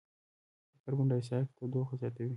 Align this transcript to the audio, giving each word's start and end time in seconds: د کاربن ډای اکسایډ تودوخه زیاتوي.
د 0.73 0.75
کاربن 0.83 1.05
ډای 1.09 1.19
اکسایډ 1.21 1.47
تودوخه 1.57 1.95
زیاتوي. 2.01 2.29